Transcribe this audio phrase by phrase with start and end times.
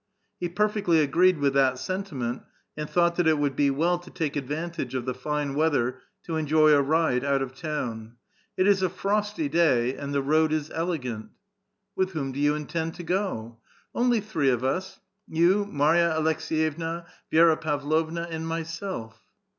[0.21, 2.41] *' He perfectly agreed with that sentiment,
[2.75, 6.37] and thought that it would be well to take advantage of the fine weather to
[6.37, 10.71] enjoy a ride out of town:*' It is a frosty day, and the road is
[10.73, 11.29] elegant.""
[11.95, 17.05] With whom do you intend to go?" '* Only three of us,— you, Marya Aleks^yevna,
[17.31, 19.21] Vi^raPav lovna, and myself."